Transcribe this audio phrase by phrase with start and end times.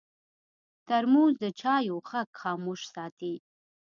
[0.87, 3.33] ترموز د چایو غږ خاموش ساتي.